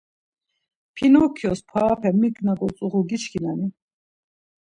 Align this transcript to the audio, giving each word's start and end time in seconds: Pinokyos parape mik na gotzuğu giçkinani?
Pinokyos 0.95 1.59
parape 1.69 2.09
mik 2.19 2.35
na 2.45 2.53
gotzuğu 2.59 3.01
giçkinani? 3.09 3.67